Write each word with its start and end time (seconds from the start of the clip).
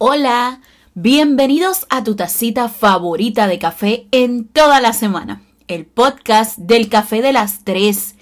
Hola, 0.00 0.60
bienvenidos 0.94 1.84
a 1.90 2.04
tu 2.04 2.14
tacita 2.14 2.68
favorita 2.68 3.48
de 3.48 3.58
café 3.58 4.06
en 4.12 4.46
toda 4.46 4.80
la 4.80 4.92
semana, 4.92 5.42
el 5.66 5.86
podcast 5.86 6.56
del 6.56 6.88
café 6.88 7.20
de 7.20 7.32
las 7.32 7.64
tres. 7.64 8.14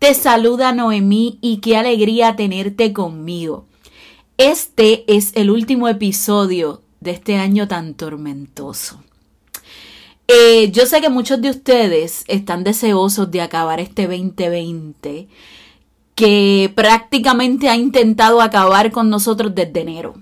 Te 0.00 0.14
saluda 0.14 0.72
Noemí 0.72 1.38
y 1.40 1.58
qué 1.58 1.76
alegría 1.76 2.34
tenerte 2.34 2.92
conmigo. 2.92 3.66
Este 4.36 5.04
es 5.06 5.30
el 5.36 5.52
último 5.52 5.86
episodio 5.86 6.82
de 6.98 7.12
este 7.12 7.36
año 7.36 7.68
tan 7.68 7.94
tormentoso. 7.94 9.00
Eh, 10.26 10.72
yo 10.72 10.86
sé 10.86 11.00
que 11.00 11.08
muchos 11.08 11.40
de 11.40 11.50
ustedes 11.50 12.24
están 12.26 12.64
deseosos 12.64 13.30
de 13.30 13.42
acabar 13.42 13.78
este 13.78 14.08
2020 14.08 15.28
que 16.16 16.72
prácticamente 16.74 17.68
ha 17.68 17.76
intentado 17.76 18.40
acabar 18.40 18.90
con 18.90 19.08
nosotros 19.08 19.54
desde 19.54 19.82
enero. 19.82 20.14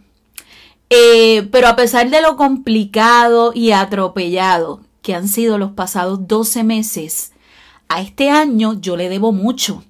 Eh, 0.90 1.48
pero 1.52 1.68
a 1.68 1.76
pesar 1.76 2.10
de 2.10 2.20
lo 2.20 2.36
complicado 2.36 3.52
y 3.54 3.70
atropellado 3.70 4.80
que 5.02 5.14
han 5.14 5.28
sido 5.28 5.56
los 5.56 5.70
pasados 5.70 6.26
12 6.26 6.64
meses, 6.64 7.32
a 7.88 8.00
este 8.02 8.28
año 8.30 8.80
yo 8.80 8.96
le 8.96 9.08
debo 9.08 9.32
mucho. 9.32 9.84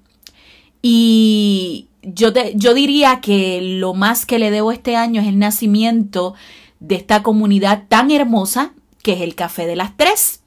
Y 0.83 1.87
yo, 2.03 2.29
yo 2.55 2.73
diría 2.73 3.19
que 3.19 3.59
lo 3.61 3.93
más 3.93 4.25
que 4.25 4.39
le 4.39 4.51
debo 4.51 4.71
este 4.71 4.95
año 4.95 5.21
es 5.21 5.27
el 5.27 5.39
nacimiento 5.39 6.35
de 6.79 6.95
esta 6.95 7.23
comunidad 7.23 7.83
tan 7.87 8.11
hermosa 8.11 8.73
que 9.03 9.13
es 9.13 9.21
el 9.21 9.35
Café 9.35 9.65
de 9.65 9.75
las 9.75 9.97
Tres. 9.97 10.41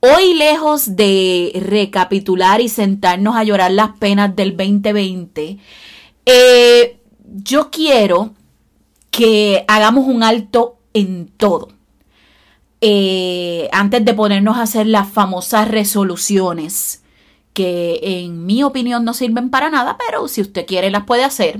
Hoy, 0.00 0.34
lejos 0.34 0.94
de 0.94 1.52
recapitular 1.60 2.60
y 2.60 2.68
sentarnos 2.68 3.34
a 3.34 3.42
llorar 3.42 3.72
las 3.72 3.96
penas 3.98 4.34
del 4.36 4.56
2020, 4.56 5.58
eh, 6.26 7.00
yo 7.42 7.70
quiero 7.70 8.34
que 9.18 9.64
hagamos 9.66 10.06
un 10.06 10.22
alto 10.22 10.78
en 10.94 11.26
todo. 11.26 11.70
Eh, 12.80 13.68
antes 13.72 14.04
de 14.04 14.14
ponernos 14.14 14.56
a 14.56 14.62
hacer 14.62 14.86
las 14.86 15.08
famosas 15.08 15.66
resoluciones, 15.66 17.02
que 17.52 17.98
en 18.00 18.46
mi 18.46 18.62
opinión 18.62 19.04
no 19.04 19.14
sirven 19.14 19.50
para 19.50 19.70
nada, 19.70 19.98
pero 19.98 20.28
si 20.28 20.40
usted 20.40 20.66
quiere 20.66 20.92
las 20.92 21.02
puede 21.02 21.24
hacer. 21.24 21.58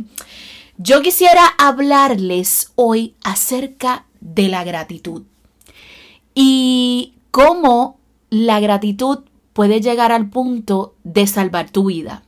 Yo 0.77 1.03
quisiera 1.03 1.45
hablarles 1.59 2.71
hoy 2.77 3.17
acerca 3.25 4.07
de 4.21 4.47
la 4.47 4.63
gratitud 4.63 5.25
y 6.37 7.15
cómo 7.33 7.99
la 8.31 8.61
gratitud 8.61 9.25
puede 9.53 9.81
llegar 9.81 10.13
al 10.13 10.31
punto 10.31 10.95
de 11.03 11.27
salvar 11.27 11.71
tu 11.71 11.87
vida. 11.87 12.23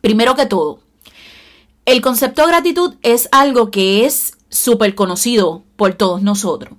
Primero 0.00 0.34
que 0.34 0.46
todo, 0.46 0.80
el 1.84 2.00
concepto 2.00 2.42
de 2.42 2.48
gratitud 2.48 2.94
es 3.02 3.28
algo 3.32 3.70
que 3.70 4.04
es 4.04 4.36
súper 4.48 4.94
conocido 4.94 5.64
por 5.76 5.94
todos 5.94 6.22
nosotros. 6.22 6.74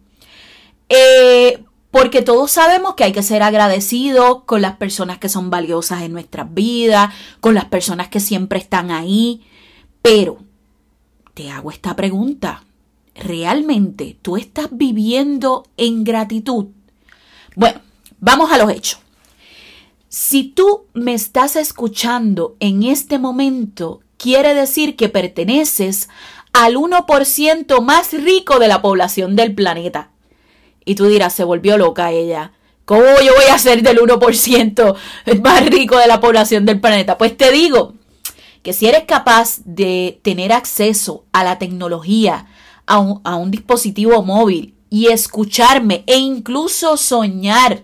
Eh, 0.89 1.63
porque 1.91 2.21
todos 2.21 2.51
sabemos 2.51 2.95
que 2.95 3.03
hay 3.03 3.11
que 3.11 3.23
ser 3.23 3.43
agradecidos 3.43 4.43
con 4.45 4.61
las 4.61 4.77
personas 4.77 5.19
que 5.19 5.29
son 5.29 5.49
valiosas 5.49 6.01
en 6.01 6.13
nuestras 6.13 6.53
vidas, 6.53 7.13
con 7.39 7.53
las 7.53 7.65
personas 7.65 8.07
que 8.07 8.19
siempre 8.19 8.59
están 8.59 8.91
ahí. 8.91 9.45
Pero 10.01 10.39
te 11.33 11.49
hago 11.51 11.71
esta 11.71 11.95
pregunta 11.95 12.63
realmente 13.15 14.17
tú 14.21 14.37
estás 14.37 14.67
viviendo 14.71 15.65
en 15.77 16.03
gratitud? 16.03 16.67
Bueno, 17.55 17.81
vamos 18.19 18.51
a 18.51 18.57
los 18.57 18.71
hechos. 18.71 18.99
Si 20.09 20.43
tú 20.43 20.85
me 20.93 21.13
estás 21.13 21.55
escuchando 21.55 22.55
en 22.59 22.83
este 22.83 23.17
momento, 23.17 24.01
quiere 24.23 24.53
decir 24.53 24.95
que 24.95 25.09
perteneces 25.09 26.07
al 26.53 26.75
1% 26.75 27.81
más 27.81 28.13
rico 28.13 28.57
de 28.57 28.69
la 28.69 28.81
población 28.81 29.35
del 29.35 29.53
planeta. 29.53 30.11
Y 30.85 30.95
tú 30.95 31.07
dirás, 31.07 31.33
se 31.33 31.43
volvió 31.43 31.77
loca 31.77 32.11
ella. 32.11 32.53
¿Cómo 32.85 33.03
yo 33.03 33.33
voy 33.35 33.51
a 33.51 33.57
ser 33.57 33.83
del 33.83 33.99
1% 33.99 34.95
más 35.43 35.65
rico 35.65 35.97
de 35.97 36.07
la 36.07 36.21
población 36.21 36.65
del 36.65 36.79
planeta? 36.79 37.17
Pues 37.17 37.35
te 37.35 37.51
digo 37.51 37.95
que 38.61 38.71
si 38.71 38.87
eres 38.87 39.03
capaz 39.03 39.59
de 39.65 40.21
tener 40.21 40.53
acceso 40.53 41.25
a 41.33 41.43
la 41.43 41.59
tecnología, 41.59 42.47
a 42.85 42.99
un, 42.99 43.51
dispositivo 43.51 44.23
móvil 44.23 44.73
y 44.89 45.07
escucharme 45.07 46.05
e 46.07 46.15
incluso 46.17 46.95
soñar 46.95 47.83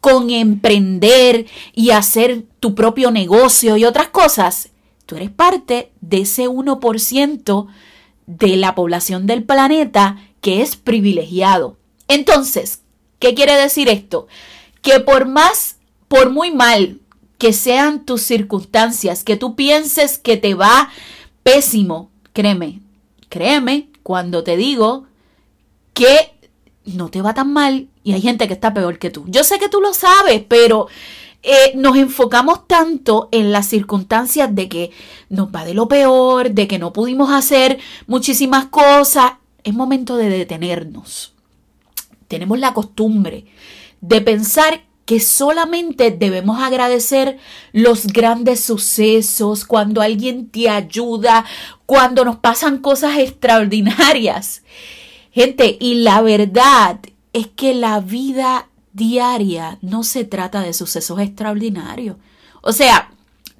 con 0.00 0.30
emprender 0.30 1.44
y 1.74 1.90
hacer 1.90 2.44
tu 2.58 2.74
propio 2.74 3.10
negocio 3.10 3.76
y 3.76 3.84
otras 3.84 4.08
cosas, 4.08 4.70
tú 5.06 5.16
eres 5.16 5.30
parte 5.30 5.92
de 6.00 6.22
ese 6.22 6.48
1% 6.48 7.66
de 8.26 8.56
la 8.56 8.74
población 8.74 9.26
del 9.26 9.44
planeta 9.44 10.18
que 10.40 10.62
es 10.62 10.76
privilegiado. 10.76 11.76
Entonces, 12.08 12.80
¿qué 13.18 13.34
quiere 13.34 13.56
decir 13.56 13.88
esto? 13.88 14.26
Que 14.82 15.00
por 15.00 15.26
más, 15.26 15.76
por 16.08 16.30
muy 16.30 16.50
mal 16.50 17.00
que 17.38 17.52
sean 17.52 18.04
tus 18.04 18.22
circunstancias, 18.22 19.24
que 19.24 19.36
tú 19.36 19.56
pienses 19.56 20.18
que 20.18 20.36
te 20.36 20.54
va 20.54 20.90
pésimo, 21.42 22.10
créeme, 22.32 22.80
créeme 23.28 23.88
cuando 24.02 24.44
te 24.44 24.56
digo 24.56 25.06
que 25.92 26.32
no 26.84 27.10
te 27.10 27.22
va 27.22 27.34
tan 27.34 27.52
mal 27.52 27.88
y 28.02 28.12
hay 28.12 28.20
gente 28.20 28.46
que 28.46 28.54
está 28.54 28.74
peor 28.74 28.98
que 28.98 29.10
tú. 29.10 29.24
Yo 29.28 29.44
sé 29.44 29.58
que 29.58 29.68
tú 29.68 29.80
lo 29.80 29.94
sabes, 29.94 30.42
pero 30.46 30.88
eh, 31.46 31.72
nos 31.74 31.96
enfocamos 31.96 32.66
tanto 32.66 33.28
en 33.30 33.52
las 33.52 33.66
circunstancias 33.66 34.54
de 34.54 34.68
que 34.70 34.90
nos 35.28 35.48
va 35.48 35.66
de 35.66 35.74
lo 35.74 35.88
peor, 35.88 36.52
de 36.52 36.66
que 36.66 36.78
no 36.78 36.94
pudimos 36.94 37.30
hacer 37.30 37.78
muchísimas 38.06 38.66
cosas. 38.66 39.32
Es 39.62 39.74
momento 39.74 40.16
de 40.16 40.30
detenernos. 40.30 41.34
Tenemos 42.28 42.58
la 42.58 42.72
costumbre 42.72 43.44
de 44.00 44.22
pensar 44.22 44.84
que 45.04 45.20
solamente 45.20 46.10
debemos 46.10 46.62
agradecer 46.62 47.38
los 47.72 48.06
grandes 48.06 48.60
sucesos, 48.60 49.66
cuando 49.66 50.00
alguien 50.00 50.48
te 50.48 50.70
ayuda, 50.70 51.44
cuando 51.84 52.24
nos 52.24 52.36
pasan 52.36 52.78
cosas 52.78 53.18
extraordinarias. 53.18 54.62
Gente, 55.30 55.76
y 55.78 55.96
la 55.96 56.22
verdad 56.22 57.00
es 57.34 57.48
que 57.48 57.74
la 57.74 58.00
vida 58.00 58.68
diaria 58.94 59.78
no 59.82 60.02
se 60.02 60.24
trata 60.24 60.62
de 60.62 60.72
sucesos 60.72 61.20
extraordinarios. 61.20 62.16
O 62.62 62.72
sea, 62.72 63.10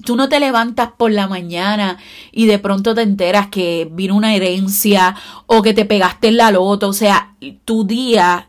tú 0.04 0.16
no 0.16 0.30
te 0.30 0.40
levantas 0.40 0.92
por 0.96 1.12
la 1.12 1.28
mañana 1.28 1.98
y 2.32 2.46
de 2.46 2.58
pronto 2.58 2.94
te 2.94 3.02
enteras 3.02 3.48
que 3.48 3.86
vino 3.92 4.16
una 4.16 4.34
herencia 4.34 5.14
o 5.46 5.60
que 5.60 5.74
te 5.74 5.84
pegaste 5.84 6.28
en 6.28 6.38
la 6.38 6.50
loto. 6.50 6.88
O 6.88 6.92
sea, 6.94 7.36
tu 7.66 7.84
día 7.84 8.48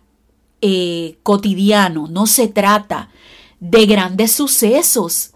eh, 0.62 1.20
cotidiano, 1.24 2.08
no 2.08 2.26
se 2.28 2.48
trata 2.48 3.10
de 3.60 3.86
grandes 3.86 4.32
sucesos. 4.32 5.32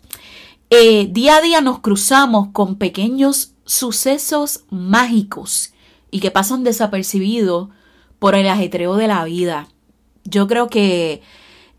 Eh, 0.70 1.08
día 1.12 1.38
a 1.38 1.42
día 1.42 1.62
nos 1.62 1.80
cruzamos 1.80 2.50
con 2.52 2.76
pequeños 2.76 3.54
sucesos 3.66 4.66
mágicos 4.70 5.74
y 6.12 6.20
que 6.20 6.32
pasan 6.32 6.64
desapercibidos 6.64 7.70
por 8.18 8.36
el 8.36 8.48
ajetreo 8.48 8.96
de 8.96 9.08
la 9.08 9.24
vida. 9.24 9.68
Yo 10.24 10.48
creo 10.48 10.68
que 10.68 11.22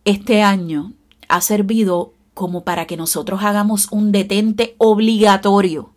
este 0.05 0.43
año 0.43 0.93
ha 1.29 1.41
servido 1.41 2.15
como 2.35 2.65
para 2.65 2.87
que 2.87 2.97
nosotros 2.97 3.43
hagamos 3.43 3.89
un 3.91 4.13
detente 4.13 4.75
obligatorio 4.79 5.93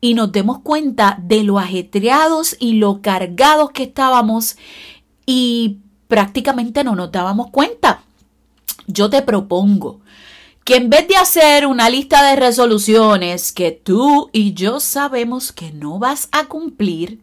y 0.00 0.14
nos 0.14 0.32
demos 0.32 0.58
cuenta 0.58 1.18
de 1.22 1.44
lo 1.44 1.58
ajetreados 1.58 2.56
y 2.58 2.74
lo 2.74 3.00
cargados 3.00 3.70
que 3.70 3.84
estábamos 3.84 4.56
y 5.24 5.78
prácticamente 6.08 6.84
no 6.84 6.94
nos 6.94 7.10
dábamos 7.10 7.50
cuenta. 7.50 8.02
Yo 8.86 9.08
te 9.08 9.22
propongo 9.22 10.00
que 10.64 10.76
en 10.76 10.90
vez 10.90 11.08
de 11.08 11.16
hacer 11.16 11.66
una 11.66 11.88
lista 11.88 12.28
de 12.28 12.36
resoluciones 12.36 13.52
que 13.52 13.70
tú 13.70 14.28
y 14.32 14.54
yo 14.54 14.80
sabemos 14.80 15.52
que 15.52 15.72
no 15.72 15.98
vas 15.98 16.28
a 16.32 16.46
cumplir, 16.46 17.21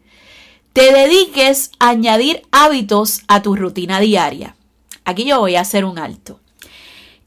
te 0.72 0.92
dediques 0.92 1.70
a 1.78 1.90
añadir 1.90 2.42
hábitos 2.52 3.22
a 3.28 3.42
tu 3.42 3.56
rutina 3.56 4.00
diaria. 4.00 4.56
Aquí 5.04 5.24
yo 5.24 5.40
voy 5.40 5.56
a 5.56 5.62
hacer 5.62 5.84
un 5.84 5.98
alto. 5.98 6.40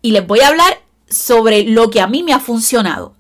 Y 0.02 0.12
les 0.12 0.26
voy 0.26 0.40
a 0.42 0.48
hablar 0.50 0.82
sobre 1.10 1.64
lo 1.64 1.90
que 1.90 2.02
a 2.02 2.08
mí 2.08 2.24
me 2.24 2.34
ha 2.34 2.40
funcionado. 2.40 3.16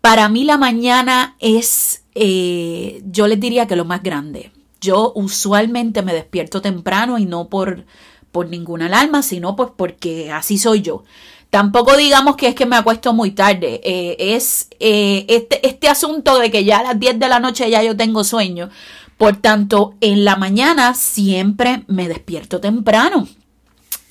Para 0.00 0.28
mí 0.28 0.44
la 0.44 0.58
mañana 0.58 1.36
es, 1.38 2.04
eh, 2.14 3.02
yo 3.04 3.26
les 3.26 3.40
diría 3.40 3.66
que 3.66 3.76
lo 3.76 3.84
más 3.84 4.02
grande. 4.02 4.52
Yo 4.80 5.12
usualmente 5.14 6.02
me 6.02 6.14
despierto 6.14 6.62
temprano 6.62 7.18
y 7.18 7.26
no 7.26 7.48
por, 7.48 7.84
por 8.30 8.48
ninguna 8.48 8.86
alarma, 8.86 9.22
sino 9.22 9.56
pues 9.56 9.70
porque 9.76 10.30
así 10.30 10.58
soy 10.58 10.82
yo. 10.82 11.04
Tampoco 11.50 11.96
digamos 11.96 12.36
que 12.36 12.48
es 12.48 12.54
que 12.54 12.66
me 12.66 12.76
acuesto 12.76 13.14
muy 13.14 13.30
tarde. 13.30 13.80
Eh, 13.82 14.16
es 14.18 14.68
eh, 14.80 15.24
este, 15.28 15.66
este 15.66 15.88
asunto 15.88 16.38
de 16.38 16.50
que 16.50 16.64
ya 16.64 16.80
a 16.80 16.82
las 16.82 17.00
10 17.00 17.18
de 17.18 17.28
la 17.28 17.40
noche 17.40 17.70
ya 17.70 17.82
yo 17.82 17.96
tengo 17.96 18.22
sueño. 18.22 18.68
Por 19.16 19.36
tanto, 19.36 19.94
en 20.00 20.24
la 20.24 20.36
mañana 20.36 20.94
siempre 20.94 21.84
me 21.86 22.06
despierto 22.06 22.60
temprano. 22.60 23.26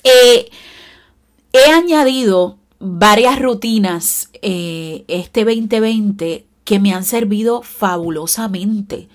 Eh, 0.02 0.50
he 1.52 1.70
añadido 1.70 2.58
varias 2.80 3.38
rutinas 3.38 4.30
este 4.40 5.44
2020 5.44 6.46
que 6.64 6.78
me 6.78 6.92
han 6.92 7.04
servido 7.04 7.62
fabulosamente 7.62 9.08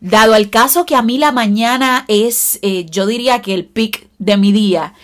Dado 0.00 0.34
el 0.34 0.48
caso 0.48 0.86
que 0.86 0.96
a 0.96 1.02
mí 1.02 1.18
la 1.18 1.30
mañana 1.30 2.04
es, 2.08 2.58
yo 2.90 3.06
diría 3.06 3.40
que 3.40 3.54
el 3.54 3.66
pic 3.66 4.08
de 4.18 4.36
mi 4.36 4.50
día, 4.50 4.94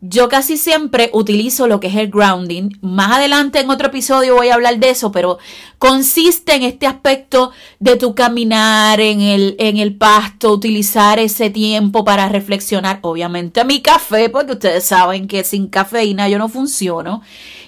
yo 0.00 0.28
casi 0.28 0.56
siempre 0.56 1.10
utilizo 1.12 1.66
lo 1.66 1.80
que 1.80 1.88
es 1.88 1.96
el 1.96 2.10
grounding. 2.10 2.70
Más 2.80 3.16
adelante 3.16 3.58
en 3.58 3.68
otro 3.68 3.88
episodio 3.88 4.36
voy 4.36 4.48
a 4.48 4.54
hablar 4.54 4.78
de 4.78 4.90
eso, 4.90 5.10
pero 5.10 5.38
consiste 5.78 6.54
en 6.54 6.62
este 6.62 6.86
aspecto 6.86 7.50
de 7.80 7.96
tu 7.96 8.14
caminar 8.14 9.00
en 9.00 9.20
el, 9.20 9.56
en 9.58 9.76
el 9.76 9.96
pasto, 9.96 10.52
utilizar 10.52 11.18
ese 11.18 11.50
tiempo 11.50 12.04
para 12.04 12.28
reflexionar. 12.28 13.00
Obviamente 13.02 13.64
mi 13.64 13.82
café, 13.82 14.28
porque 14.28 14.52
ustedes 14.52 14.84
saben 14.84 15.26
que 15.26 15.42
sin 15.42 15.66
cafeína 15.66 16.28
yo 16.28 16.38
no 16.38 16.48
funciono. 16.48 17.22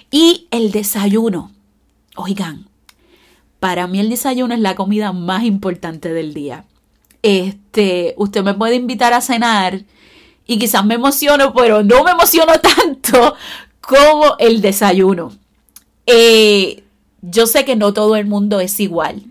Y 0.09 0.47
el 0.51 0.71
desayuno. 0.71 1.51
Oigan, 2.15 2.67
para 3.59 3.87
mí 3.87 3.99
el 3.99 4.09
desayuno 4.09 4.53
es 4.53 4.59
la 4.61 4.75
comida 4.75 5.11
más 5.11 5.43
importante 5.43 6.13
del 6.13 6.33
día. 6.33 6.65
Este, 7.23 8.13
usted 8.17 8.41
me 8.41 8.53
puede 8.53 8.75
invitar 8.75 9.13
a 9.13 9.21
cenar 9.21 9.83
y 10.51 10.59
quizás 10.59 10.85
me 10.85 10.95
emociono, 10.95 11.53
pero 11.53 11.81
no 11.81 12.03
me 12.03 12.11
emociono 12.11 12.51
tanto 12.59 13.35
como 13.79 14.35
el 14.37 14.59
desayuno. 14.59 15.31
Eh, 16.05 16.83
yo 17.21 17.47
sé 17.47 17.63
que 17.63 17.77
no 17.77 17.93
todo 17.93 18.17
el 18.17 18.25
mundo 18.25 18.59
es 18.59 18.81
igual, 18.81 19.23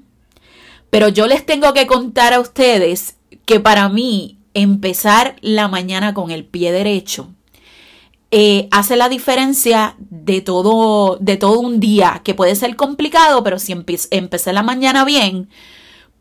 pero 0.88 1.08
yo 1.08 1.26
les 1.26 1.44
tengo 1.44 1.74
que 1.74 1.86
contar 1.86 2.32
a 2.32 2.40
ustedes 2.40 3.16
que 3.44 3.60
para 3.60 3.90
mí 3.90 4.38
empezar 4.54 5.36
la 5.42 5.68
mañana 5.68 6.14
con 6.14 6.30
el 6.30 6.46
pie 6.46 6.72
derecho 6.72 7.28
eh, 8.30 8.68
hace 8.70 8.96
la 8.96 9.10
diferencia 9.10 9.96
de 9.98 10.40
todo, 10.40 11.18
de 11.20 11.36
todo 11.36 11.60
un 11.60 11.80
día, 11.80 12.22
que 12.24 12.32
puede 12.32 12.56
ser 12.56 12.76
complicado, 12.76 13.44
pero 13.44 13.58
si 13.58 13.72
empecé 13.72 14.52
la 14.54 14.62
mañana 14.62 15.04
bien, 15.04 15.50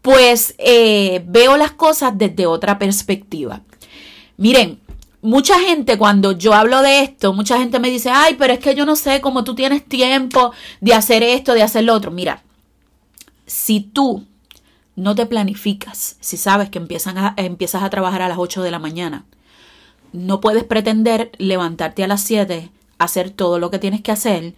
pues 0.02 0.56
eh, 0.58 1.24
veo 1.26 1.56
las 1.56 1.72
cosas 1.72 2.18
desde 2.18 2.48
otra 2.48 2.78
perspectiva. 2.80 3.62
Miren, 4.38 4.80
mucha 5.22 5.60
gente 5.60 5.98
cuando 5.98 6.32
yo 6.32 6.54
hablo 6.54 6.82
de 6.82 7.02
esto, 7.02 7.34
mucha 7.34 7.58
gente 7.58 7.80
me 7.80 7.90
dice, 7.90 8.10
ay, 8.10 8.36
pero 8.38 8.54
es 8.54 8.60
que 8.60 8.76
yo 8.76 8.86
no 8.86 8.96
sé 8.96 9.22
cómo 9.22 9.44
tú 9.44 9.56
tienes 9.56 9.84
tiempo 9.86 10.54
de 10.82 10.94
hacer 10.94 11.24
esto, 11.24 11.54
de 11.54 11.64
hacer 11.64 11.84
lo 11.84 11.94
otro. 11.94 12.12
Mira, 12.12 12.44
si 13.46 13.82
tú 13.82 14.26
no 14.96 15.16
te 15.16 15.26
planificas, 15.26 16.18
si 16.20 16.38
sabes 16.38 16.70
que 16.70 16.80
empiezas 16.80 17.84
a 17.84 17.90
trabajar 17.90 18.22
a 18.22 18.30
las 18.30 18.38
8 18.38 18.62
de 18.62 18.72
la 18.72 18.80
mañana, 18.80 19.26
no 20.12 20.42
puedes 20.42 20.64
pretender 20.64 21.32
levantarte 21.38 22.04
a 22.04 22.08
las 22.08 22.22
7, 22.22 22.70
hacer 22.98 23.30
todo 23.30 23.60
lo 23.60 23.70
que 23.72 23.80
tienes 23.80 24.02
que 24.02 24.12
hacer 24.12 24.54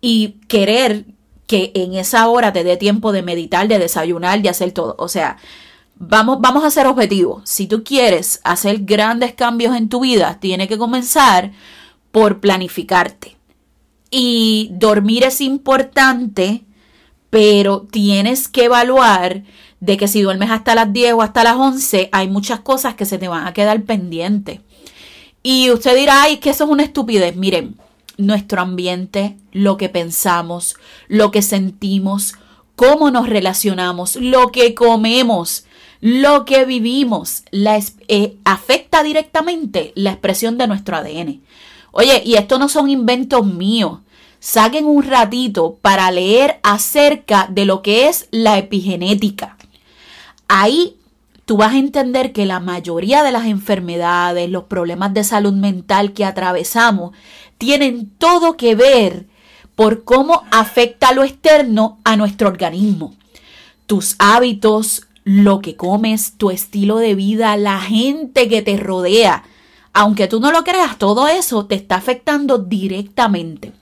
y 0.00 0.36
querer 0.48 1.04
que 1.46 1.72
en 1.74 1.94
esa 1.94 2.28
hora 2.28 2.52
te 2.52 2.64
dé 2.64 2.76
tiempo 2.76 3.12
de 3.12 3.22
meditar, 3.22 3.68
de 3.68 3.78
desayunar, 3.78 4.40
de 4.40 4.48
hacer 4.48 4.72
todo. 4.72 4.96
O 4.98 5.08
sea, 5.08 5.36
Vamos, 5.96 6.38
vamos 6.40 6.64
a 6.64 6.70
ser 6.70 6.86
objetivos. 6.86 7.42
Si 7.44 7.66
tú 7.66 7.84
quieres 7.84 8.40
hacer 8.44 8.80
grandes 8.80 9.34
cambios 9.34 9.76
en 9.76 9.88
tu 9.88 10.00
vida, 10.00 10.38
tiene 10.40 10.68
que 10.68 10.78
comenzar 10.78 11.52
por 12.10 12.40
planificarte. 12.40 13.36
Y 14.10 14.70
dormir 14.72 15.24
es 15.24 15.40
importante, 15.40 16.64
pero 17.30 17.86
tienes 17.90 18.48
que 18.48 18.64
evaluar 18.64 19.42
de 19.80 19.96
que 19.96 20.08
si 20.08 20.22
duermes 20.22 20.50
hasta 20.50 20.74
las 20.74 20.92
10 20.92 21.14
o 21.14 21.22
hasta 21.22 21.44
las 21.44 21.56
11, 21.56 22.08
hay 22.12 22.28
muchas 22.28 22.60
cosas 22.60 22.94
que 22.94 23.04
se 23.04 23.18
te 23.18 23.28
van 23.28 23.46
a 23.46 23.52
quedar 23.52 23.82
pendientes. 23.82 24.60
Y 25.42 25.70
usted 25.70 25.94
dirá, 25.96 26.22
ay, 26.22 26.38
que 26.38 26.50
eso 26.50 26.64
es 26.64 26.70
una 26.70 26.84
estupidez. 26.84 27.36
Miren, 27.36 27.76
nuestro 28.16 28.62
ambiente, 28.62 29.36
lo 29.52 29.76
que 29.76 29.88
pensamos, 29.88 30.76
lo 31.08 31.30
que 31.30 31.42
sentimos, 31.42 32.34
cómo 32.76 33.10
nos 33.10 33.28
relacionamos, 33.28 34.16
lo 34.16 34.48
que 34.52 34.74
comemos, 34.74 35.66
lo 36.00 36.44
que 36.44 36.64
vivimos 36.64 37.44
eh, 37.52 38.36
afecta 38.44 39.02
directamente 39.02 39.92
la 39.94 40.10
expresión 40.10 40.58
de 40.58 40.66
nuestro 40.66 40.96
ADN. 40.96 41.40
Oye, 41.92 42.22
y 42.24 42.34
esto 42.34 42.58
no 42.58 42.68
son 42.68 42.90
inventos 42.90 43.46
míos. 43.46 44.00
Saquen 44.40 44.84
un 44.84 45.02
ratito 45.02 45.78
para 45.80 46.10
leer 46.10 46.60
acerca 46.62 47.48
de 47.50 47.64
lo 47.64 47.82
que 47.82 48.08
es 48.08 48.28
la 48.30 48.58
epigenética. 48.58 49.56
Ahí 50.48 50.96
tú 51.44 51.56
vas 51.56 51.72
a 51.72 51.78
entender 51.78 52.32
que 52.32 52.46
la 52.46 52.60
mayoría 52.60 53.22
de 53.22 53.32
las 53.32 53.46
enfermedades, 53.46 54.50
los 54.50 54.64
problemas 54.64 55.14
de 55.14 55.24
salud 55.24 55.52
mental 55.52 56.12
que 56.12 56.24
atravesamos, 56.24 57.12
tienen 57.58 58.10
todo 58.18 58.56
que 58.56 58.74
ver 58.74 59.26
por 59.74 60.04
cómo 60.04 60.42
afecta 60.50 61.12
lo 61.12 61.24
externo 61.24 61.98
a 62.04 62.16
nuestro 62.16 62.48
organismo. 62.48 63.14
Tus 63.86 64.16
hábitos, 64.18 65.06
lo 65.24 65.60
que 65.60 65.76
comes, 65.76 66.34
tu 66.36 66.50
estilo 66.50 66.98
de 66.98 67.14
vida, 67.14 67.56
la 67.56 67.80
gente 67.80 68.48
que 68.48 68.62
te 68.62 68.76
rodea. 68.76 69.44
Aunque 69.92 70.28
tú 70.28 70.40
no 70.40 70.52
lo 70.52 70.64
creas, 70.64 70.98
todo 70.98 71.28
eso 71.28 71.66
te 71.66 71.74
está 71.74 71.96
afectando 71.96 72.58
directamente. 72.58 73.72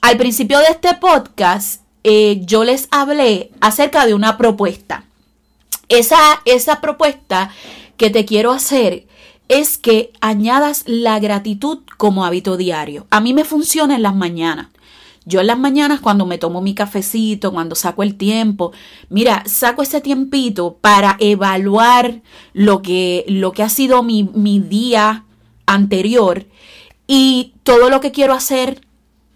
Al 0.00 0.16
principio 0.16 0.58
de 0.58 0.66
este 0.66 0.94
podcast, 0.94 1.82
eh, 2.04 2.40
yo 2.44 2.64
les 2.64 2.88
hablé 2.90 3.50
acerca 3.60 4.06
de 4.06 4.14
una 4.14 4.38
propuesta. 4.38 5.04
Esa, 5.88 6.18
esa 6.44 6.80
propuesta 6.80 7.50
que 7.96 8.10
te 8.10 8.24
quiero 8.24 8.52
hacer 8.52 9.06
es 9.48 9.76
que 9.76 10.12
añadas 10.20 10.84
la 10.86 11.18
gratitud 11.18 11.80
como 11.98 12.24
hábito 12.24 12.56
diario. 12.56 13.06
A 13.10 13.20
mí 13.20 13.34
me 13.34 13.44
funciona 13.44 13.96
en 13.96 14.02
las 14.02 14.14
mañanas. 14.14 14.68
Yo 15.26 15.40
en 15.40 15.46
las 15.48 15.58
mañanas 15.58 16.00
cuando 16.00 16.24
me 16.24 16.38
tomo 16.38 16.62
mi 16.62 16.74
cafecito, 16.74 17.52
cuando 17.52 17.74
saco 17.74 18.02
el 18.02 18.16
tiempo, 18.16 18.72
mira, 19.10 19.42
saco 19.46 19.82
ese 19.82 20.00
tiempito 20.00 20.78
para 20.80 21.16
evaluar 21.20 22.22
lo 22.54 22.80
que, 22.80 23.24
lo 23.28 23.52
que 23.52 23.62
ha 23.62 23.68
sido 23.68 24.02
mi, 24.02 24.24
mi 24.24 24.60
día 24.60 25.24
anterior 25.66 26.46
y 27.06 27.54
todo 27.64 27.90
lo 27.90 28.00
que 28.00 28.12
quiero 28.12 28.32
hacer 28.32 28.86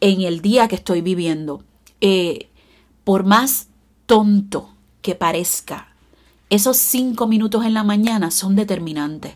en 0.00 0.22
el 0.22 0.40
día 0.40 0.68
que 0.68 0.76
estoy 0.76 1.02
viviendo. 1.02 1.62
Eh, 2.00 2.48
por 3.04 3.24
más 3.24 3.68
tonto 4.06 4.70
que 5.02 5.14
parezca, 5.14 5.94
esos 6.48 6.78
cinco 6.78 7.26
minutos 7.26 7.64
en 7.64 7.74
la 7.74 7.84
mañana 7.84 8.30
son 8.30 8.56
determinantes. 8.56 9.34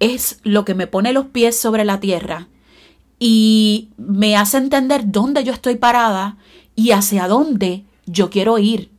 Es 0.00 0.40
lo 0.42 0.64
que 0.64 0.74
me 0.74 0.88
pone 0.88 1.12
los 1.12 1.26
pies 1.26 1.56
sobre 1.56 1.84
la 1.84 2.00
tierra 2.00 2.48
y 3.22 3.90
me 3.98 4.34
hace 4.34 4.56
entender 4.56 5.02
dónde 5.12 5.44
yo 5.44 5.52
estoy 5.52 5.76
parada 5.76 6.38
y 6.74 6.92
hacia 6.92 7.28
dónde 7.28 7.84
yo 8.06 8.30
quiero 8.30 8.58
ir. 8.58 8.90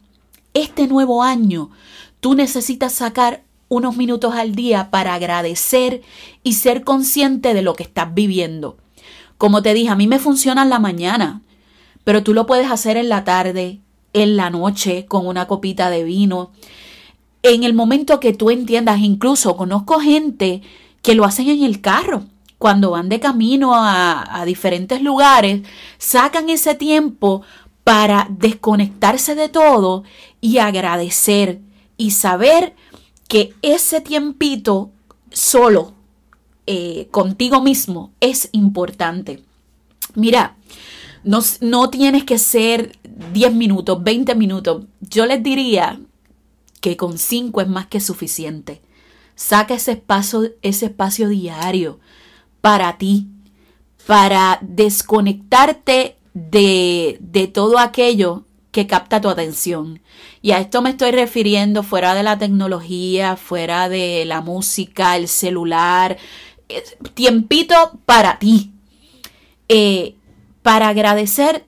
Este 0.54 0.88
nuevo 0.88 1.24
año, 1.24 1.72
tú 2.20 2.36
necesitas 2.36 2.94
sacar 2.94 3.44
unos 3.68 3.98
minutos 3.98 4.36
al 4.36 4.54
día 4.54 4.92
para 4.92 5.16
agradecer 5.16 6.04
y 6.44 6.54
ser 6.54 6.84
consciente 6.84 7.56
de 7.56 7.64
lo 7.64 7.74
que 7.74 7.84
estás 7.84 8.14
viviendo. 8.14 8.78
Como 9.40 9.64
te 9.64 9.74
dije, 9.74 9.90
a 9.90 9.96
mí 9.96 10.06
me 10.06 10.20
funciona 10.20 10.62
en 10.62 10.70
la 10.70 10.80
mañana, 10.80 11.42
pero 12.04 12.22
tú 12.22 12.36
lo 12.36 12.46
puedes 12.46 12.70
hacer 12.70 12.98
en 12.98 13.10
la 13.10 13.24
tarde, 13.24 13.80
en 14.14 14.38
la 14.38 14.52
noche, 14.52 15.06
con 15.08 15.26
una 15.26 15.48
copita 15.48 15.90
de 15.90 16.04
vino. 16.04 16.52
En 17.42 17.64
el 17.64 17.74
momento 17.74 18.20
que 18.20 18.34
tú 18.34 18.52
entiendas, 18.52 19.00
incluso 19.00 19.58
conozco 19.58 20.00
gente 20.00 20.62
que 21.02 21.16
lo 21.16 21.26
hacen 21.26 21.50
en 21.50 21.64
el 21.64 21.82
carro 21.82 22.26
cuando 22.62 22.92
van 22.92 23.10
de 23.10 23.20
camino 23.20 23.72
a, 23.74 24.44
diferentes 24.46 25.02
lugares, 25.02 25.64
sacan 25.98 26.48
ese 26.52 26.76
tiempo 26.76 27.42
para 27.84 28.28
desconectarse 28.30 29.34
de 29.34 29.50
todo 29.50 30.04
y 30.42 30.60
agradecer 30.60 31.60
y 31.98 32.12
saber 32.12 32.76
que 33.28 33.56
ese 33.64 34.00
tiempito 34.00 34.92
solo 35.32 35.94
eh, 36.68 37.08
contigo 37.10 37.64
mismo 37.64 38.12
es 38.20 38.50
importante. 38.52 39.44
Mira, 40.14 40.56
no, 41.24 41.40
no, 41.62 41.90
tienes 41.90 42.26
que 42.26 42.38
ser 42.38 42.96
10 43.34 43.56
minutos, 43.56 44.04
20 44.04 44.36
minutos. 44.36 44.86
Yo 45.00 45.26
les 45.26 45.42
diría 45.42 46.00
que 46.80 46.96
con 46.96 47.18
5 47.18 47.60
es 47.62 47.68
más 47.68 47.88
que 47.88 48.00
suficiente. 48.00 48.84
Saca 49.34 49.74
ese 49.74 49.94
espacio, 49.94 50.52
ese 50.62 50.86
espacio 50.86 51.28
diario 51.28 52.00
para 52.62 52.98
ti, 52.98 53.28
para 54.08 54.60
desconectarte 54.62 56.18
de, 56.34 57.18
de 57.20 57.48
todo 57.48 57.78
aquello 57.80 58.46
que 58.72 58.88
capta 58.88 59.22
tu 59.22 59.30
atención. 59.30 60.02
Y 60.42 60.52
a 60.52 60.60
esto 60.60 60.82
me 60.82 60.92
estoy 60.92 61.12
refiriendo 61.12 61.84
fuera 61.84 62.14
de 62.14 62.24
la 62.24 62.38
tecnología, 62.38 63.36
fuera 63.36 63.90
de 63.90 64.24
la 64.26 64.42
música, 64.42 65.18
el 65.18 65.28
celular, 65.28 66.18
tiempito 67.14 68.00
para 68.06 68.40
ti, 68.40 68.72
eh, 69.68 70.16
para 70.62 70.88
agradecer 70.88 71.66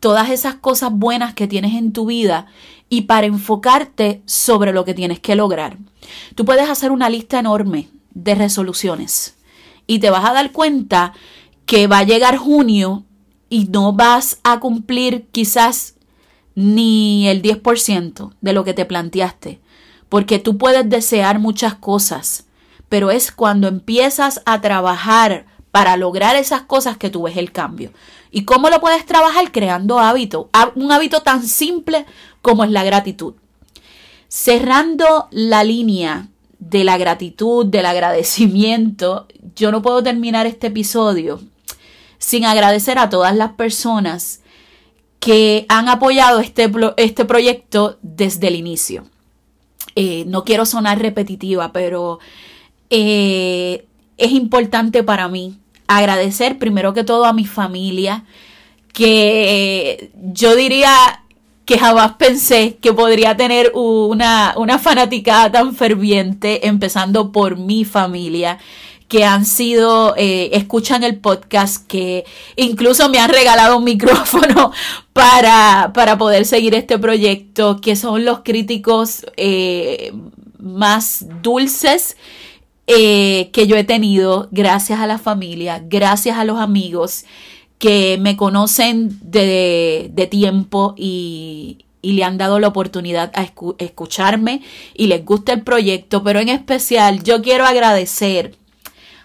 todas 0.00 0.30
esas 0.30 0.56
cosas 0.56 0.90
buenas 0.92 1.34
que 1.34 1.46
tienes 1.46 1.74
en 1.74 1.92
tu 1.92 2.06
vida 2.06 2.46
y 2.88 3.02
para 3.02 3.26
enfocarte 3.26 4.22
sobre 4.26 4.72
lo 4.72 4.84
que 4.84 4.94
tienes 4.94 5.20
que 5.20 5.36
lograr. 5.36 5.78
Tú 6.34 6.44
puedes 6.44 6.68
hacer 6.68 6.90
una 6.90 7.08
lista 7.08 7.38
enorme 7.38 7.88
de 8.12 8.34
resoluciones 8.34 9.36
y 9.86 9.98
te 9.98 10.10
vas 10.10 10.24
a 10.24 10.32
dar 10.32 10.52
cuenta 10.52 11.12
que 11.66 11.86
va 11.86 11.98
a 11.98 12.04
llegar 12.04 12.36
junio 12.36 13.04
y 13.48 13.66
no 13.66 13.92
vas 13.92 14.38
a 14.44 14.60
cumplir 14.60 15.26
quizás 15.30 15.94
ni 16.54 17.28
el 17.28 17.42
10% 17.42 18.32
de 18.40 18.52
lo 18.52 18.64
que 18.64 18.74
te 18.74 18.84
planteaste, 18.84 19.60
porque 20.08 20.38
tú 20.38 20.58
puedes 20.58 20.88
desear 20.88 21.38
muchas 21.38 21.74
cosas, 21.74 22.46
pero 22.88 23.10
es 23.10 23.32
cuando 23.32 23.68
empiezas 23.68 24.42
a 24.44 24.60
trabajar 24.60 25.46
para 25.70 25.96
lograr 25.96 26.36
esas 26.36 26.62
cosas 26.62 26.98
que 26.98 27.10
tú 27.10 27.22
ves 27.22 27.36
el 27.38 27.50
cambio. 27.52 27.92
¿Y 28.30 28.44
cómo 28.44 28.68
lo 28.68 28.80
puedes 28.80 29.06
trabajar? 29.06 29.50
Creando 29.52 29.98
hábitos, 29.98 30.46
un 30.74 30.92
hábito 30.92 31.20
tan 31.20 31.46
simple 31.46 32.06
como 32.42 32.64
es 32.64 32.70
la 32.70 32.84
gratitud. 32.84 33.34
Cerrando 34.28 35.28
la 35.30 35.64
línea 35.64 36.28
de 36.68 36.84
la 36.84 36.96
gratitud, 36.96 37.66
del 37.66 37.86
agradecimiento, 37.86 39.26
yo 39.56 39.72
no 39.72 39.82
puedo 39.82 40.00
terminar 40.02 40.46
este 40.46 40.68
episodio 40.68 41.40
sin 42.18 42.44
agradecer 42.44 42.98
a 42.98 43.10
todas 43.10 43.34
las 43.34 43.52
personas 43.54 44.42
que 45.18 45.66
han 45.68 45.88
apoyado 45.88 46.38
este, 46.38 46.70
este 46.98 47.24
proyecto 47.24 47.98
desde 48.02 48.46
el 48.46 48.54
inicio. 48.54 49.04
Eh, 49.96 50.24
no 50.28 50.44
quiero 50.44 50.64
sonar 50.64 51.00
repetitiva, 51.00 51.72
pero 51.72 52.20
eh, 52.90 53.84
es 54.16 54.30
importante 54.30 55.02
para 55.02 55.26
mí 55.26 55.58
agradecer 55.88 56.60
primero 56.60 56.94
que 56.94 57.02
todo 57.02 57.24
a 57.24 57.32
mi 57.32 57.44
familia, 57.44 58.24
que 58.92 60.12
yo 60.14 60.54
diría 60.54 61.21
que 61.64 61.78
jamás 61.78 62.14
pensé 62.14 62.76
que 62.80 62.92
podría 62.92 63.36
tener 63.36 63.72
una, 63.74 64.54
una 64.56 64.78
fanaticada 64.78 65.52
tan 65.52 65.74
ferviente, 65.74 66.66
empezando 66.66 67.32
por 67.32 67.56
mi 67.56 67.84
familia 67.84 68.58
que 69.12 69.26
han 69.26 69.44
sido, 69.44 70.14
eh, 70.16 70.48
escuchan 70.54 71.04
el 71.04 71.18
podcast, 71.18 71.86
que 71.86 72.24
incluso 72.56 73.10
me 73.10 73.18
han 73.18 73.28
regalado 73.28 73.76
un 73.76 73.84
micrófono 73.92 74.72
para, 75.12 75.90
para 75.92 76.16
poder 76.16 76.46
seguir 76.46 76.74
este 76.74 76.98
proyecto, 76.98 77.78
que 77.82 77.94
son 77.94 78.24
los 78.24 78.40
críticos 78.40 79.26
eh, 79.36 80.14
más 80.58 81.26
dulces 81.42 82.16
eh, 82.86 83.50
que 83.52 83.66
yo 83.66 83.76
he 83.76 83.84
tenido 83.84 84.48
gracias 84.50 84.98
a 84.98 85.06
la 85.06 85.18
familia, 85.18 85.82
gracias 85.84 86.38
a 86.38 86.44
los 86.44 86.58
amigos 86.58 87.24
que 87.82 88.16
me 88.20 88.36
conocen 88.36 89.18
de, 89.22 90.08
de 90.12 90.26
tiempo 90.28 90.94
y, 90.96 91.84
y 92.00 92.12
le 92.12 92.22
han 92.22 92.38
dado 92.38 92.60
la 92.60 92.68
oportunidad 92.68 93.32
a 93.34 93.42
escucharme 93.78 94.62
y 94.94 95.08
les 95.08 95.24
gusta 95.24 95.52
el 95.52 95.62
proyecto, 95.62 96.22
pero 96.22 96.38
en 96.38 96.48
especial 96.48 97.24
yo 97.24 97.42
quiero 97.42 97.66
agradecer 97.66 98.54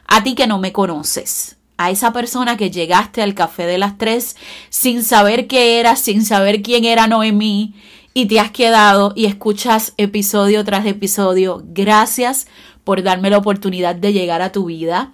a 0.08 0.24
ti 0.24 0.34
que 0.34 0.48
no 0.48 0.58
me 0.58 0.72
conoces, 0.72 1.58
a 1.78 1.92
esa 1.92 2.12
persona 2.14 2.58
que 2.58 2.72
llegaste 2.72 3.22
al 3.22 3.36
café 3.36 3.68
de 3.68 3.78
las 3.78 4.00
tres 4.00 4.36
sin 4.72 5.04
saber 5.04 5.46
qué 5.46 5.80
era, 5.80 5.96
sin 5.96 6.26
saber 6.26 6.64
quién 6.64 6.84
era 6.84 7.06
Noemí 7.06 7.76
y 8.16 8.26
te 8.26 8.40
has 8.40 8.50
quedado 8.50 9.14
y 9.16 9.26
escuchas 9.26 9.94
episodio 9.98 10.66
tras 10.66 10.88
episodio. 10.88 11.62
Gracias 11.64 12.48
por 12.84 13.04
darme 13.04 13.30
la 13.30 13.38
oportunidad 13.38 13.96
de 13.96 14.14
llegar 14.14 14.42
a 14.42 14.52
tu 14.52 14.66
vida. 14.66 15.14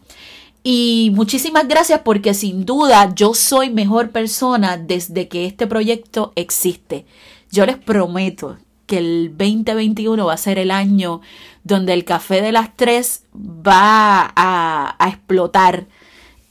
Y 0.63 1.11
muchísimas 1.13 1.67
gracias 1.67 2.01
porque 2.05 2.33
sin 2.33 2.65
duda 2.65 3.13
yo 3.13 3.33
soy 3.33 3.69
mejor 3.69 4.11
persona 4.11 4.77
desde 4.77 5.27
que 5.27 5.45
este 5.45 5.67
proyecto 5.67 6.31
existe. 6.35 7.05
Yo 7.51 7.65
les 7.65 7.77
prometo 7.77 8.57
que 8.85 8.97
el 8.97 9.29
2021 9.37 10.25
va 10.25 10.33
a 10.33 10.37
ser 10.37 10.57
el 10.57 10.71
año 10.71 11.19
donde 11.65 11.93
el 11.93 12.05
café 12.05 12.41
de 12.41 12.53
las 12.53 12.75
tres 12.75 13.23
va 13.35 14.31
a, 14.35 14.95
explotar. 15.07 15.85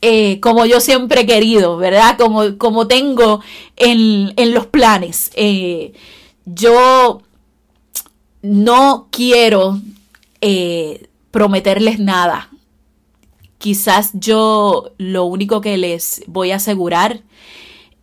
Eh, 0.03 0.41
como 0.41 0.67
yo 0.67 0.81
siempre 0.81 1.23
he 1.23 1.27
querido, 1.27 1.79
¿verdad? 1.79 2.19
Como, 2.19 2.59
como 2.59 2.87
tengo 2.89 3.41
en, 3.77 4.35
los 4.53 4.67
planes. 4.67 5.31
Eh, 5.35 5.95
yo 6.45 7.23
no 8.43 9.09
quiero 9.11 9.81
eh, 10.41 11.07
prometerles 11.31 11.99
nada. 11.99 12.52
Quizás 13.63 14.11
yo 14.15 14.91
lo 14.99 15.25
único 15.25 15.61
que 15.61 15.77
les 15.77 16.25
voy 16.27 16.51
a 16.51 16.57
asegurar 16.57 17.23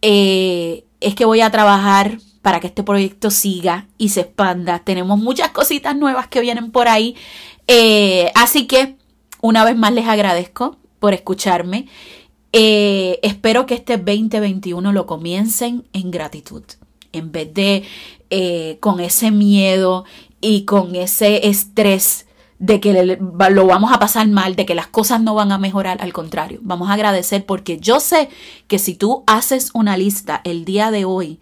eh, 0.01 0.86
es 1.01 1.16
que 1.16 1.25
voy 1.25 1.42
a 1.42 1.51
trabajar 1.51 2.20
para 2.42 2.62
que 2.62 2.68
este 2.68 2.82
proyecto 2.82 3.30
siga 3.30 3.89
y 3.98 4.08
se 4.08 4.22
expanda. 4.22 4.80
Tenemos 4.80 5.20
muchas 5.20 5.50
cositas 5.50 5.98
nuevas 5.98 6.30
que 6.30 6.39
vienen 6.39 6.72
por 6.72 6.88
ahí. 6.88 7.18
Eh, 7.68 8.32
así 8.36 8.68
que 8.68 8.96
una 9.42 9.66
vez 9.66 9.75
más 9.75 9.92
les 9.92 10.08
agradezco 10.08 10.78
por 10.98 11.13
escucharme. 11.13 11.88
Eh, 12.54 13.20
espero 13.22 13.66
que 13.66 13.74
este 13.74 13.98
2021 13.98 14.94
lo 14.94 15.06
comiencen 15.06 15.84
en 15.92 16.10
gratitud. 16.10 16.63
En 17.12 17.34
vez 17.34 17.54
de 17.54 18.78
con 18.80 19.01
ese 19.01 19.30
miedo 19.32 20.06
y 20.39 20.63
con 20.63 20.96
ese 20.96 21.50
estrés 21.50 22.28
de 22.60 22.82
que 22.82 23.18
lo 23.18 23.66
vamos 23.66 23.92
a 23.92 24.00
pasar 24.00 24.28
mal, 24.28 24.56
de 24.56 24.66
que 24.66 24.75
las 24.75 24.88
cosas 24.88 25.22
no 25.22 25.34
van 25.34 25.51
a 25.51 25.58
mejorar, 25.58 26.01
al 26.01 26.13
contrario, 26.13 26.60
vamos 26.62 26.89
a 26.89 26.94
agradecer 26.94 27.46
porque 27.46 27.80
yo 27.80 28.01
sé 28.01 28.30
que 28.68 28.80
si 28.80 28.96
tú 28.96 29.24
haces 29.28 29.72
una 29.74 29.98
lista 29.98 30.42
el 30.44 30.66
día 30.66 30.92
de 30.92 31.06
hoy 31.06 31.39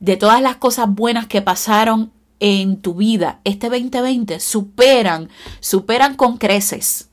de 0.00 0.16
todas 0.16 0.42
las 0.42 0.56
cosas 0.56 0.88
buenas 0.88 1.26
que 1.26 1.42
pasaron 1.42 2.12
en 2.40 2.80
tu 2.80 2.94
vida, 2.94 3.40
este 3.44 3.68
2020 3.68 4.40
superan, 4.40 5.28
superan 5.60 6.14
con 6.14 6.36
creces 6.38 7.08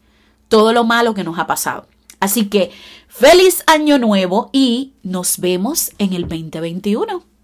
todo 0.47 0.73
lo 0.73 0.83
malo 0.83 1.13
que 1.13 1.23
nos 1.23 1.39
ha 1.39 1.47
pasado. 1.47 1.87
Así 2.19 2.47
que 2.47 2.71
feliz 3.07 3.63
año 3.67 3.99
nuevo 3.99 4.49
y 4.53 4.93
nos 5.03 5.39
vemos 5.39 5.91
en 5.99 6.13
el 6.13 6.23
2021. 6.23 7.34